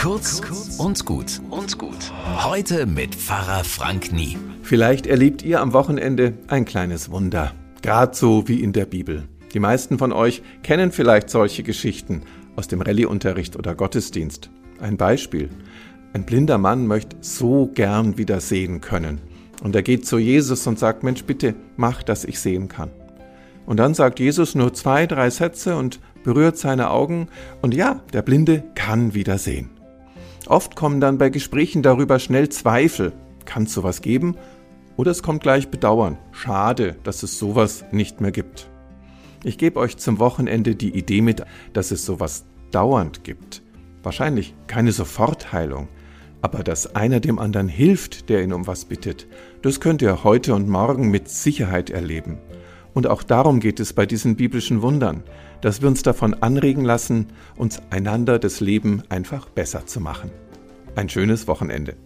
[0.00, 0.40] Kurz
[0.78, 2.10] und gut und gut.
[2.42, 4.38] Heute mit Pfarrer Frank Nie.
[4.62, 7.52] Vielleicht erlebt ihr am Wochenende ein kleines Wunder.
[7.82, 9.28] Gerade so wie in der Bibel.
[9.52, 12.22] Die meisten von euch kennen vielleicht solche Geschichten
[12.56, 14.48] aus dem Rallyeunterricht oder Gottesdienst.
[14.80, 15.50] Ein Beispiel.
[16.14, 19.20] Ein blinder Mann möchte so gern wieder sehen können.
[19.62, 22.90] Und er geht zu Jesus und sagt, Mensch, bitte mach, dass ich sehen kann.
[23.66, 27.28] Und dann sagt Jesus nur zwei, drei Sätze und berührt seine Augen
[27.60, 29.68] und ja, der Blinde kann wieder sehen.
[30.50, 33.12] Oft kommen dann bei Gesprächen darüber schnell Zweifel.
[33.44, 34.34] Kann es sowas geben?
[34.96, 36.18] Oder es kommt gleich Bedauern.
[36.32, 38.68] Schade, dass es sowas nicht mehr gibt.
[39.44, 43.62] Ich gebe euch zum Wochenende die Idee mit, dass es sowas dauernd gibt.
[44.02, 45.86] Wahrscheinlich keine Sofortheilung,
[46.42, 49.28] aber dass einer dem anderen hilft, der ihn um was bittet,
[49.62, 52.38] das könnt ihr heute und morgen mit Sicherheit erleben.
[52.94, 55.22] Und auch darum geht es bei diesen biblischen Wundern,
[55.60, 57.26] dass wir uns davon anregen lassen,
[57.56, 60.30] uns einander das Leben einfach besser zu machen.
[60.96, 61.96] Ein schönes Wochenende.